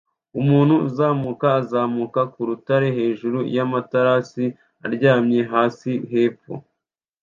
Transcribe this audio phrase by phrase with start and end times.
[0.39, 4.31] umuntu uzamuka azamuka mu rutare hejuru ya matelas
[4.85, 6.53] aryamye hasi hepfo